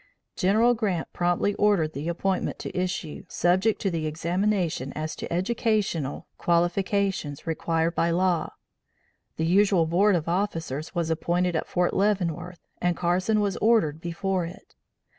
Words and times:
General 0.35 0.73
Grant 0.73 1.13
promptly 1.13 1.53
ordered 1.59 1.93
the 1.93 2.07
appointment 2.07 2.57
to 2.57 2.75
issue, 2.75 3.23
subject 3.29 3.79
to 3.83 3.91
the 3.91 4.07
examination 4.07 4.91
as 4.93 5.15
to 5.15 5.31
educational 5.31 6.25
qualifications, 6.39 7.45
required 7.45 7.93
by 7.93 8.09
the 8.09 8.17
law. 8.17 8.51
The 9.37 9.45
usual 9.45 9.85
board 9.85 10.15
of 10.15 10.27
officers 10.27 10.95
was 10.95 11.11
appointed 11.11 11.55
at 11.55 11.67
Fort 11.67 11.93
Leavenworth 11.93 12.65
and 12.81 12.97
Carson 12.97 13.41
was 13.41 13.57
ordered 13.57 14.01
before 14.01 14.43
it. 14.47 14.73